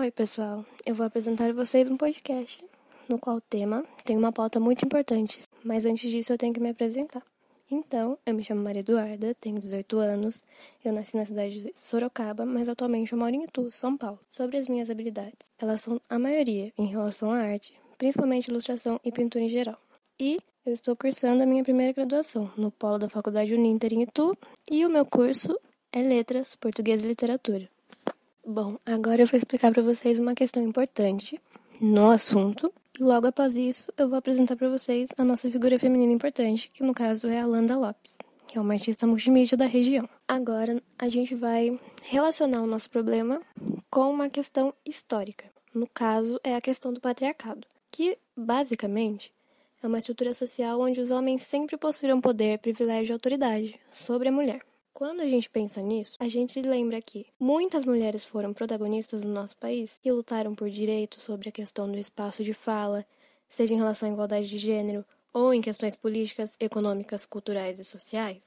Oi, 0.00 0.10
pessoal. 0.10 0.64
Eu 0.86 0.94
vou 0.94 1.04
apresentar 1.04 1.50
a 1.50 1.52
vocês 1.52 1.86
um 1.86 1.94
podcast 1.94 2.64
no 3.06 3.18
qual 3.18 3.36
o 3.36 3.40
tema 3.42 3.84
tem 4.02 4.16
uma 4.16 4.32
pauta 4.32 4.58
muito 4.58 4.82
importante, 4.82 5.42
mas 5.62 5.84
antes 5.84 6.10
disso 6.10 6.32
eu 6.32 6.38
tenho 6.38 6.54
que 6.54 6.58
me 6.58 6.70
apresentar. 6.70 7.22
Então, 7.70 8.16
eu 8.24 8.32
me 8.32 8.42
chamo 8.42 8.62
Maria 8.62 8.80
Eduarda, 8.80 9.34
tenho 9.34 9.60
18 9.60 9.98
anos, 9.98 10.42
eu 10.82 10.90
nasci 10.90 11.18
na 11.18 11.26
cidade 11.26 11.60
de 11.60 11.72
Sorocaba, 11.74 12.46
mas 12.46 12.66
atualmente 12.66 13.12
eu 13.12 13.18
moro 13.18 13.34
em 13.34 13.44
Itu, 13.44 13.70
São 13.70 13.94
Paulo. 13.94 14.18
Sobre 14.30 14.56
as 14.56 14.68
minhas 14.68 14.88
habilidades, 14.88 15.50
elas 15.58 15.82
são 15.82 16.00
a 16.08 16.18
maioria 16.18 16.72
em 16.78 16.86
relação 16.86 17.30
à 17.30 17.36
arte, 17.36 17.74
principalmente 17.98 18.48
ilustração 18.48 18.98
e 19.04 19.12
pintura 19.12 19.44
em 19.44 19.50
geral. 19.50 19.78
E 20.18 20.38
eu 20.64 20.72
estou 20.72 20.96
cursando 20.96 21.42
a 21.42 21.46
minha 21.46 21.62
primeira 21.62 21.92
graduação 21.92 22.50
no 22.56 22.70
polo 22.70 22.96
da 22.96 23.10
Faculdade 23.10 23.54
Uninter 23.54 23.92
em 23.92 24.04
Itu, 24.04 24.34
e 24.70 24.86
o 24.86 24.88
meu 24.88 25.04
curso 25.04 25.60
é 25.92 26.00
Letras, 26.00 26.56
Português 26.56 27.04
e 27.04 27.06
Literatura. 27.06 27.68
Bom, 28.44 28.78
agora 28.86 29.22
eu 29.22 29.26
vou 29.26 29.36
explicar 29.36 29.70
para 29.70 29.82
vocês 29.82 30.18
uma 30.18 30.34
questão 30.34 30.62
importante 30.62 31.40
no 31.80 32.10
assunto. 32.10 32.72
E 32.98 33.02
logo 33.02 33.26
após 33.26 33.54
isso, 33.54 33.92
eu 33.96 34.08
vou 34.08 34.18
apresentar 34.18 34.56
para 34.56 34.68
vocês 34.68 35.10
a 35.16 35.24
nossa 35.24 35.50
figura 35.50 35.78
feminina 35.78 36.12
importante, 36.12 36.70
que 36.72 36.82
no 36.82 36.94
caso 36.94 37.28
é 37.28 37.38
a 37.38 37.46
Landa 37.46 37.76
Lopes, 37.76 38.18
que 38.46 38.56
é 38.56 38.60
uma 38.60 38.74
artista 38.74 39.06
multimídia 39.06 39.56
da 39.56 39.66
região. 39.66 40.08
Agora, 40.26 40.82
a 40.98 41.08
gente 41.08 41.34
vai 41.34 41.78
relacionar 42.04 42.62
o 42.62 42.66
nosso 42.66 42.90
problema 42.90 43.40
com 43.90 44.10
uma 44.10 44.28
questão 44.28 44.72
histórica. 44.86 45.44
No 45.74 45.86
caso, 45.86 46.40
é 46.42 46.54
a 46.56 46.60
questão 46.60 46.92
do 46.92 47.00
patriarcado, 47.00 47.66
que 47.90 48.18
basicamente 48.36 49.30
é 49.82 49.86
uma 49.86 49.98
estrutura 49.98 50.34
social 50.34 50.80
onde 50.80 51.00
os 51.00 51.10
homens 51.10 51.42
sempre 51.42 51.76
possuíram 51.76 52.20
poder, 52.20 52.58
privilégio 52.58 53.12
e 53.12 53.14
autoridade 53.14 53.80
sobre 53.92 54.28
a 54.28 54.32
mulher. 54.32 54.60
Quando 54.92 55.20
a 55.20 55.28
gente 55.28 55.48
pensa 55.48 55.80
nisso, 55.80 56.16
a 56.18 56.28
gente 56.28 56.60
lembra 56.60 57.00
que 57.00 57.26
muitas 57.38 57.84
mulheres 57.86 58.24
foram 58.24 58.52
protagonistas 58.52 59.24
no 59.24 59.32
nosso 59.32 59.56
país 59.56 59.98
e 60.04 60.12
lutaram 60.12 60.54
por 60.54 60.68
direitos 60.68 61.22
sobre 61.22 61.48
a 61.48 61.52
questão 61.52 61.90
do 61.90 61.98
espaço 61.98 62.44
de 62.44 62.52
fala, 62.52 63.06
seja 63.48 63.74
em 63.74 63.78
relação 63.78 64.08
à 64.08 64.12
igualdade 64.12 64.48
de 64.48 64.58
gênero 64.58 65.04
ou 65.32 65.54
em 65.54 65.60
questões 65.60 65.96
políticas, 65.96 66.56
econômicas, 66.60 67.24
culturais 67.24 67.80
e 67.80 67.84
sociais. 67.84 68.38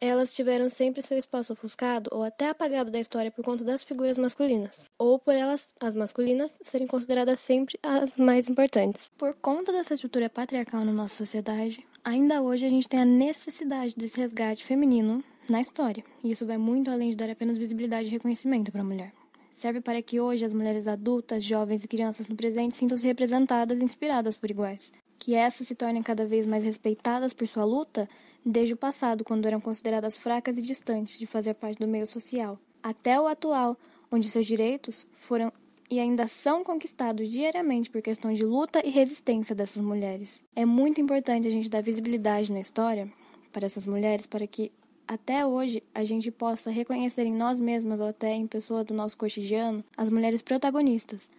Elas 0.00 0.34
tiveram 0.34 0.68
sempre 0.68 1.00
seu 1.00 1.16
espaço 1.16 1.52
ofuscado 1.52 2.10
ou 2.12 2.24
até 2.24 2.48
apagado 2.48 2.90
da 2.90 2.98
história 2.98 3.30
por 3.30 3.44
conta 3.44 3.62
das 3.62 3.84
figuras 3.84 4.18
masculinas, 4.18 4.88
ou 4.98 5.16
por 5.16 5.32
elas, 5.32 5.72
as 5.80 5.94
masculinas, 5.94 6.58
serem 6.60 6.88
consideradas 6.88 7.38
sempre 7.38 7.78
as 7.80 8.16
mais 8.16 8.48
importantes. 8.48 9.12
Por 9.16 9.32
conta 9.34 9.70
dessa 9.70 9.94
estrutura 9.94 10.28
patriarcal 10.28 10.84
na 10.84 10.92
nossa 10.92 11.14
sociedade, 11.14 11.86
ainda 12.02 12.42
hoje 12.42 12.66
a 12.66 12.68
gente 12.68 12.88
tem 12.88 13.00
a 13.00 13.04
necessidade 13.04 13.94
desse 13.96 14.18
resgate 14.18 14.64
feminino 14.64 15.22
na 15.48 15.60
história. 15.60 16.04
E 16.22 16.30
isso 16.30 16.46
vai 16.46 16.58
muito 16.58 16.90
além 16.90 17.10
de 17.10 17.16
dar 17.16 17.30
apenas 17.30 17.56
visibilidade 17.56 18.08
e 18.08 18.12
reconhecimento 18.12 18.70
para 18.70 18.80
a 18.80 18.84
mulher. 18.84 19.12
Serve 19.52 19.80
para 19.80 20.00
que 20.00 20.18
hoje 20.18 20.44
as 20.44 20.54
mulheres 20.54 20.88
adultas, 20.88 21.44
jovens 21.44 21.84
e 21.84 21.88
crianças 21.88 22.28
no 22.28 22.34
presente 22.34 22.74
sintam-se 22.74 23.06
representadas 23.06 23.78
e 23.78 23.84
inspiradas 23.84 24.36
por 24.36 24.50
iguais. 24.50 24.92
Que 25.18 25.34
essas 25.34 25.68
se 25.68 25.74
tornem 25.74 26.02
cada 26.02 26.26
vez 26.26 26.46
mais 26.46 26.64
respeitadas 26.64 27.32
por 27.32 27.46
sua 27.46 27.64
luta 27.64 28.08
desde 28.44 28.74
o 28.74 28.76
passado, 28.76 29.22
quando 29.22 29.46
eram 29.46 29.60
consideradas 29.60 30.16
fracas 30.16 30.58
e 30.58 30.62
distantes 30.62 31.18
de 31.18 31.26
fazer 31.26 31.54
parte 31.54 31.78
do 31.78 31.86
meio 31.86 32.06
social, 32.06 32.58
até 32.82 33.20
o 33.20 33.26
atual, 33.26 33.76
onde 34.10 34.28
seus 34.28 34.46
direitos 34.46 35.06
foram 35.14 35.52
e 35.88 36.00
ainda 36.00 36.26
são 36.26 36.64
conquistados 36.64 37.30
diariamente 37.30 37.90
por 37.90 38.00
questão 38.00 38.32
de 38.32 38.42
luta 38.44 38.80
e 38.84 38.88
resistência 38.88 39.54
dessas 39.54 39.82
mulheres. 39.82 40.42
É 40.56 40.64
muito 40.64 41.02
importante 41.02 41.46
a 41.46 41.50
gente 41.50 41.68
dar 41.68 41.82
visibilidade 41.82 42.50
na 42.50 42.60
história 42.60 43.12
para 43.52 43.66
essas 43.66 43.86
mulheres 43.86 44.26
para 44.26 44.46
que 44.46 44.72
até 45.12 45.44
hoje 45.44 45.82
a 45.94 46.04
gente 46.04 46.30
possa 46.30 46.70
reconhecer 46.70 47.26
em 47.26 47.34
nós 47.34 47.60
mesmas 47.60 48.00
ou 48.00 48.06
até 48.06 48.32
em 48.32 48.46
pessoas 48.46 48.86
do 48.86 48.94
nosso 48.94 49.14
cotidiano 49.18 49.84
as 49.94 50.08
mulheres 50.08 50.40
protagonistas. 50.40 51.30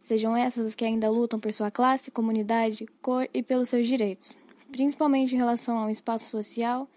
Sejam 0.00 0.36
essas 0.36 0.66
as 0.66 0.74
que 0.74 0.84
ainda 0.84 1.08
lutam 1.08 1.38
por 1.38 1.52
sua 1.52 1.70
classe, 1.70 2.10
comunidade, 2.10 2.84
cor 3.00 3.28
e 3.32 3.40
pelos 3.40 3.68
seus 3.68 3.86
direitos, 3.86 4.36
principalmente 4.72 5.36
em 5.36 5.38
relação 5.38 5.78
ao 5.78 5.88
espaço 5.88 6.28
social 6.30 6.88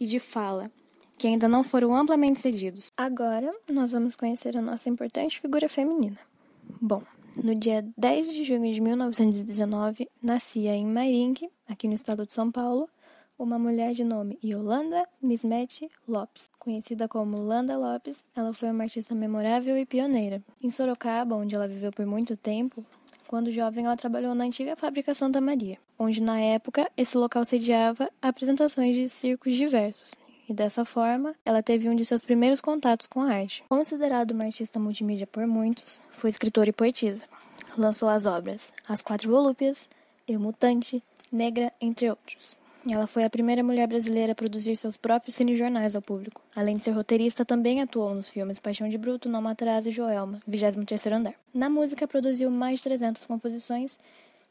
e 0.00 0.06
de 0.06 0.18
fala, 0.18 0.72
que 1.16 1.28
ainda 1.28 1.48
não 1.48 1.62
foram 1.62 1.94
amplamente 1.94 2.40
cedidos. 2.40 2.90
Agora, 2.96 3.54
nós 3.70 3.92
vamos 3.92 4.16
conhecer 4.16 4.56
a 4.56 4.62
nossa 4.62 4.88
importante 4.88 5.40
figura 5.40 5.68
feminina. 5.68 6.18
Bom, 6.80 7.04
no 7.36 7.54
dia 7.54 7.86
10 7.96 8.32
de 8.32 8.42
junho 8.42 8.74
de 8.74 8.80
1919, 8.80 10.08
nascia 10.20 10.74
em 10.74 10.84
Mairink, 10.84 11.48
aqui 11.68 11.86
no 11.86 11.94
estado 11.94 12.26
de 12.26 12.32
São 12.32 12.50
Paulo, 12.50 12.88
uma 13.42 13.58
mulher 13.58 13.94
de 13.94 14.04
nome 14.04 14.38
Yolanda 14.44 15.02
Mismete 15.22 15.88
Lopes. 16.06 16.50
Conhecida 16.58 17.08
como 17.08 17.38
Landa 17.38 17.76
Lopes, 17.76 18.22
ela 18.36 18.52
foi 18.52 18.70
uma 18.70 18.84
artista 18.84 19.14
memorável 19.14 19.78
e 19.78 19.86
pioneira. 19.86 20.42
Em 20.62 20.70
Sorocaba, 20.70 21.34
onde 21.34 21.54
ela 21.54 21.66
viveu 21.66 21.90
por 21.90 22.04
muito 22.04 22.36
tempo, 22.36 22.84
quando 23.26 23.50
jovem, 23.50 23.86
ela 23.86 23.96
trabalhou 23.96 24.34
na 24.34 24.44
antiga 24.44 24.76
fábrica 24.76 25.14
Santa 25.14 25.40
Maria, 25.40 25.78
onde 25.98 26.20
na 26.22 26.38
época 26.38 26.90
esse 26.96 27.16
local 27.16 27.42
sediava 27.44 28.10
apresentações 28.20 28.94
de 28.94 29.08
circos 29.08 29.54
diversos. 29.54 30.14
E 30.46 30.52
dessa 30.52 30.84
forma, 30.84 31.34
ela 31.44 31.62
teve 31.62 31.88
um 31.88 31.94
de 31.94 32.04
seus 32.04 32.22
primeiros 32.22 32.60
contatos 32.60 33.06
com 33.06 33.20
a 33.20 33.32
arte. 33.32 33.64
Considerado 33.68 34.32
uma 34.32 34.44
artista 34.44 34.78
multimídia 34.78 35.26
por 35.26 35.46
muitos, 35.46 36.00
foi 36.10 36.28
escritora 36.28 36.68
e 36.68 36.72
poetisa. 36.72 37.22
Lançou 37.78 38.08
as 38.08 38.26
obras 38.26 38.72
As 38.86 39.00
Quatro 39.00 39.30
Volúpias, 39.30 39.88
Eu 40.28 40.40
Mutante, 40.40 41.02
Negra, 41.32 41.72
entre 41.80 42.10
outros. 42.10 42.58
Ela 42.88 43.06
foi 43.06 43.24
a 43.24 43.30
primeira 43.30 43.62
mulher 43.62 43.86
brasileira 43.86 44.32
a 44.32 44.34
produzir 44.34 44.74
seus 44.76 44.96
próprios 44.96 45.36
cinejornais 45.36 45.94
ao 45.94 46.00
público. 46.00 46.42
Além 46.56 46.76
de 46.76 46.84
ser 46.84 46.92
roteirista, 46.92 47.44
também 47.44 47.82
atuou 47.82 48.14
nos 48.14 48.30
filmes 48.30 48.58
Paixão 48.58 48.88
de 48.88 48.96
Bruto, 48.96 49.28
Não 49.28 49.42
Matarás 49.42 49.86
e 49.86 49.90
Joelma, 49.90 50.40
23º 50.48 51.12
Andar. 51.12 51.34
Na 51.52 51.68
música, 51.68 52.08
produziu 52.08 52.50
mais 52.50 52.78
de 52.78 52.84
300 52.84 53.26
composições 53.26 53.98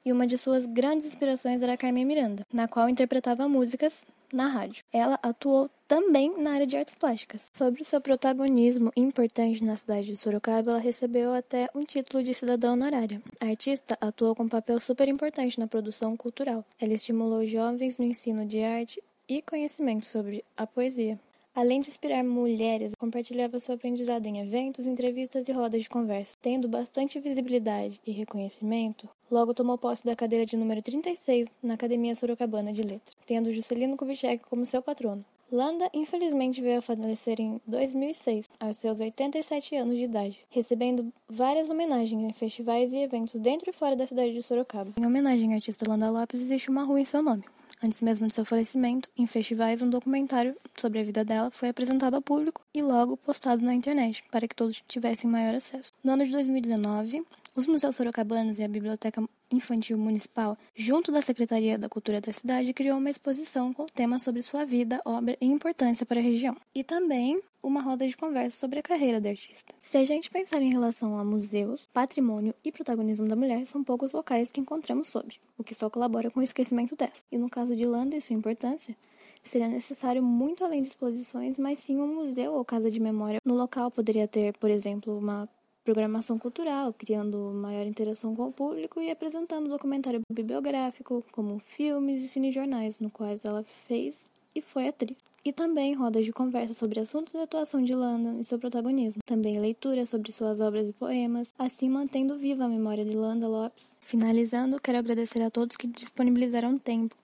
e 0.05 0.11
uma 0.11 0.27
de 0.27 0.37
suas 0.37 0.65
grandes 0.65 1.07
inspirações 1.07 1.61
era 1.61 1.75
Carmen 1.75 2.05
Miranda, 2.05 2.45
na 2.53 2.67
qual 2.67 2.87
interpretava 2.87 3.49
músicas 3.49 4.05
na 4.33 4.47
rádio. 4.47 4.83
Ela 4.91 5.19
atuou 5.21 5.69
também 5.87 6.37
na 6.37 6.51
área 6.51 6.67
de 6.67 6.77
artes 6.77 6.95
plásticas. 6.95 7.47
Sobre 7.51 7.83
seu 7.83 7.99
protagonismo 7.99 8.91
importante 8.95 9.63
na 9.63 9.75
cidade 9.75 10.07
de 10.07 10.17
Sorocaba, 10.17 10.71
ela 10.71 10.79
recebeu 10.79 11.33
até 11.33 11.67
um 11.73 11.83
título 11.83 12.23
de 12.23 12.33
cidadã 12.33 12.73
honorária. 12.73 13.21
A 13.41 13.47
artista 13.47 13.97
atuou 13.99 14.35
com 14.35 14.43
um 14.43 14.49
papel 14.49 14.79
super 14.79 15.07
importante 15.07 15.59
na 15.59 15.67
produção 15.67 16.15
cultural. 16.15 16.63
Ela 16.79 16.93
estimulou 16.93 17.45
jovens 17.45 17.97
no 17.97 18.05
ensino 18.05 18.45
de 18.45 18.63
arte 18.63 19.01
e 19.27 19.41
conhecimento 19.41 20.05
sobre 20.05 20.43
a 20.57 20.65
poesia. 20.65 21.19
Além 21.59 21.81
de 21.81 21.89
inspirar 21.89 22.23
mulheres, 22.23 22.95
compartilhava 22.95 23.59
seu 23.59 23.75
aprendizado 23.75 24.25
em 24.25 24.39
eventos, 24.39 24.87
entrevistas 24.87 25.49
e 25.49 25.51
rodas 25.51 25.81
de 25.81 25.89
conversa. 25.89 26.37
Tendo 26.41 26.69
bastante 26.69 27.19
visibilidade 27.19 27.99
e 28.07 28.13
reconhecimento, 28.13 29.09
logo 29.29 29.53
tomou 29.53 29.77
posse 29.77 30.05
da 30.05 30.15
cadeira 30.15 30.45
de 30.45 30.55
número 30.55 30.81
36 30.81 31.49
na 31.61 31.73
Academia 31.73 32.15
Sorocabana 32.15 32.71
de 32.71 32.81
Letras, 32.81 33.13
tendo 33.25 33.51
Juscelino 33.51 33.97
Kubitschek 33.97 34.41
como 34.49 34.65
seu 34.65 34.81
patrono. 34.81 35.25
Landa, 35.51 35.89
infelizmente, 35.93 36.61
veio 36.61 36.79
a 36.79 36.81
falecer 36.81 37.41
em 37.41 37.59
2006, 37.67 38.45
aos 38.57 38.77
seus 38.77 39.01
87 39.01 39.75
anos 39.75 39.97
de 39.97 40.05
idade, 40.05 40.39
recebendo 40.49 41.11
várias 41.27 41.69
homenagens 41.69 42.23
em 42.23 42.31
festivais 42.31 42.93
e 42.93 42.99
eventos 42.99 43.37
dentro 43.37 43.69
e 43.69 43.73
fora 43.73 43.97
da 43.97 44.07
cidade 44.07 44.31
de 44.31 44.41
Sorocaba. 44.41 44.93
Em 44.97 45.05
homenagem 45.05 45.49
ao 45.49 45.55
artista 45.55 45.83
Landa 45.89 46.09
Lopes, 46.09 46.39
existe 46.39 46.69
uma 46.69 46.85
rua 46.85 47.01
em 47.01 47.05
seu 47.05 47.21
nome. 47.21 47.43
Antes 47.81 48.01
mesmo 48.01 48.27
de 48.27 48.33
seu 48.33 48.43
falecimento, 48.43 49.09
em 49.17 49.25
festivais, 49.25 49.81
um 49.81 49.89
documentário 49.89 50.53
sobre 50.77 50.99
a 50.99 51.03
vida 51.03 51.23
dela 51.23 51.49
foi 51.49 51.69
apresentado 51.69 52.15
ao 52.15 52.21
público 52.21 52.61
e 52.73 52.81
logo 52.81 53.15
postado 53.15 53.63
na 53.63 53.73
internet, 53.73 54.21
para 54.29 54.47
que 54.47 54.55
todos 54.55 54.83
tivessem 54.85 55.29
maior 55.29 55.55
acesso. 55.55 55.93
No 56.03 56.11
ano 56.11 56.25
de 56.25 56.31
2019, 56.31 57.23
os 57.55 57.67
museus 57.67 57.95
sorocabanos 57.95 58.59
e 58.59 58.63
a 58.63 58.67
Biblioteca 58.67 59.23
Infantil 59.51 59.97
Municipal, 59.97 60.57
junto 60.75 61.11
da 61.11 61.21
Secretaria 61.21 61.77
da 61.77 61.89
Cultura 61.89 62.21
da 62.21 62.31
cidade, 62.31 62.73
criou 62.73 62.97
uma 62.97 63.09
exposição 63.09 63.73
com 63.73 63.83
o 63.83 63.89
tema 63.89 64.19
sobre 64.19 64.41
sua 64.41 64.65
vida, 64.65 65.01
obra 65.03 65.37
e 65.41 65.45
importância 65.45 66.05
para 66.05 66.19
a 66.19 66.23
região. 66.23 66.55
E 66.73 66.83
também 66.83 67.35
uma 67.61 67.81
roda 67.81 68.07
de 68.07 68.15
conversa 68.15 68.59
sobre 68.59 68.79
a 68.79 68.83
carreira 68.83 69.19
da 69.19 69.29
artista. 69.29 69.73
Se 69.79 69.97
a 69.97 70.05
gente 70.05 70.29
pensar 70.29 70.61
em 70.61 70.71
relação 70.71 71.17
a 71.17 71.23
museus, 71.23 71.87
patrimônio 71.93 72.53
e 72.63 72.71
protagonismo 72.71 73.27
da 73.27 73.35
mulher, 73.35 73.65
são 73.65 73.83
poucos 73.83 74.11
locais 74.11 74.51
que 74.51 74.61
encontramos 74.61 75.09
sobre, 75.09 75.39
o 75.57 75.63
que 75.63 75.75
só 75.75 75.89
colabora 75.89 76.31
com 76.31 76.39
o 76.39 76.43
esquecimento 76.43 76.95
dessa. 76.95 77.23
E 77.31 77.37
no 77.37 77.49
caso 77.49 77.75
de 77.75 77.85
Landa 77.85 78.15
e 78.15 78.21
sua 78.21 78.35
importância, 78.35 78.95
seria 79.43 79.67
necessário 79.67 80.21
muito 80.21 80.63
além 80.63 80.81
de 80.81 80.87
exposições, 80.87 81.57
mas 81.57 81.79
sim 81.79 81.99
um 81.99 82.15
museu 82.15 82.53
ou 82.53 82.63
casa 82.63 82.89
de 82.89 82.99
memória. 82.99 83.41
No 83.43 83.55
local 83.55 83.89
poderia 83.89 84.27
ter, 84.27 84.53
por 84.57 84.69
exemplo, 84.69 85.17
uma 85.17 85.47
programação 85.83 86.37
cultural, 86.37 86.93
criando 86.93 87.51
maior 87.53 87.85
interação 87.85 88.35
com 88.35 88.47
o 88.47 88.51
público 88.51 89.01
e 89.01 89.09
apresentando 89.09 89.69
documentário 89.69 90.21
bibliográfico, 90.31 91.23
como 91.31 91.59
filmes 91.59 92.23
e 92.23 92.27
cinejornais, 92.27 92.99
no 92.99 93.09
quais 93.09 93.45
ela 93.45 93.63
fez 93.63 94.31
e 94.55 94.61
foi 94.61 94.87
atriz. 94.87 95.17
E 95.43 95.53
também 95.53 95.93
rodas 95.93 96.25
de 96.25 96.33
conversa 96.33 96.73
sobre 96.73 96.99
assuntos 96.99 97.31
de 97.31 97.39
atuação 97.39 97.81
de 97.81 97.95
Landa 97.95 98.39
e 98.39 98.43
seu 98.43 98.59
protagonismo. 98.59 99.21
Também 99.25 99.57
leitura 99.57 100.05
sobre 100.05 100.31
suas 100.31 100.59
obras 100.59 100.89
e 100.89 100.93
poemas, 100.93 101.53
assim 101.57 101.89
mantendo 101.89 102.37
viva 102.37 102.65
a 102.65 102.69
memória 102.69 103.05
de 103.05 103.15
Landa 103.15 103.47
Lopes. 103.47 103.97
Finalizando, 104.01 104.79
quero 104.81 104.97
agradecer 104.97 105.41
a 105.41 105.49
todos 105.49 105.77
que 105.77 105.87
disponibilizaram 105.87 106.77
tempo 106.77 107.15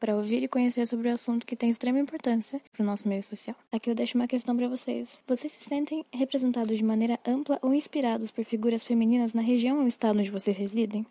para 0.00 0.16
ouvir 0.16 0.42
e 0.42 0.48
conhecer 0.48 0.86
sobre 0.86 1.08
o 1.08 1.12
assunto 1.12 1.46
que 1.46 1.54
tem 1.54 1.70
extrema 1.70 2.00
importância 2.00 2.60
para 2.72 2.82
o 2.82 2.86
nosso 2.86 3.06
meio 3.06 3.22
social. 3.22 3.54
Aqui 3.70 3.90
eu 3.90 3.94
deixo 3.94 4.16
uma 4.16 4.26
questão 4.26 4.56
para 4.56 4.66
vocês. 4.66 5.22
Vocês 5.28 5.52
se 5.52 5.62
sentem 5.62 6.04
representados 6.12 6.76
de 6.76 6.82
maneira 6.82 7.20
ampla 7.24 7.58
ou 7.60 7.74
inspirados 7.74 8.30
por 8.30 8.44
figuras 8.44 8.82
femininas 8.82 9.34
na 9.34 9.42
região 9.42 9.80
ou 9.80 9.86
estado 9.86 10.18
onde 10.18 10.30
vocês 10.30 10.56
residem? 10.56 11.06